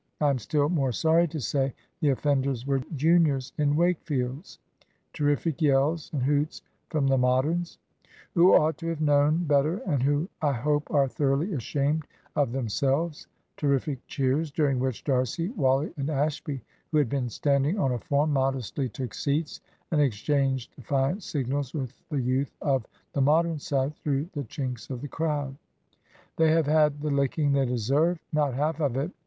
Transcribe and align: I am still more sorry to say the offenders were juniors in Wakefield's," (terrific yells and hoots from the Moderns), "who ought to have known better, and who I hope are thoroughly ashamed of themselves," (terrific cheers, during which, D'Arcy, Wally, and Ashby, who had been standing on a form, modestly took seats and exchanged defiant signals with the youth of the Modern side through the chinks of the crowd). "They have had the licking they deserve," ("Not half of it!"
I 0.19 0.31
am 0.31 0.39
still 0.39 0.67
more 0.67 0.91
sorry 0.91 1.27
to 1.27 1.39
say 1.39 1.75
the 1.99 2.09
offenders 2.09 2.65
were 2.65 2.79
juniors 2.95 3.53
in 3.59 3.75
Wakefield's," 3.75 4.57
(terrific 5.13 5.61
yells 5.61 6.09
and 6.11 6.23
hoots 6.23 6.63
from 6.89 7.05
the 7.05 7.19
Moderns), 7.19 7.77
"who 8.33 8.55
ought 8.55 8.79
to 8.79 8.87
have 8.87 8.99
known 8.99 9.43
better, 9.43 9.77
and 9.85 10.01
who 10.01 10.27
I 10.41 10.53
hope 10.53 10.89
are 10.89 11.07
thoroughly 11.07 11.53
ashamed 11.53 12.07
of 12.35 12.51
themselves," 12.51 13.27
(terrific 13.57 13.99
cheers, 14.07 14.49
during 14.49 14.79
which, 14.79 15.03
D'Arcy, 15.03 15.49
Wally, 15.49 15.93
and 15.97 16.09
Ashby, 16.09 16.63
who 16.89 16.97
had 16.97 17.07
been 17.07 17.29
standing 17.29 17.77
on 17.77 17.91
a 17.91 17.99
form, 17.99 18.33
modestly 18.33 18.89
took 18.89 19.13
seats 19.13 19.61
and 19.91 20.01
exchanged 20.01 20.75
defiant 20.75 21.21
signals 21.21 21.75
with 21.75 21.93
the 22.09 22.19
youth 22.19 22.57
of 22.59 22.87
the 23.13 23.21
Modern 23.21 23.59
side 23.59 23.95
through 23.97 24.29
the 24.33 24.45
chinks 24.45 24.89
of 24.89 25.01
the 25.01 25.07
crowd). 25.07 25.55
"They 26.37 26.49
have 26.49 26.65
had 26.65 27.01
the 27.01 27.11
licking 27.11 27.51
they 27.51 27.67
deserve," 27.67 28.17
("Not 28.33 28.55
half 28.55 28.79
of 28.81 28.97
it!" 28.97 29.11